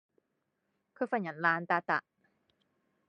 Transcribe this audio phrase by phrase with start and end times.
[0.97, 2.01] 佢份人爛笪笪